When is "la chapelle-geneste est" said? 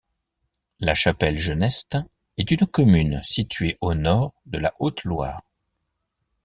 0.79-2.49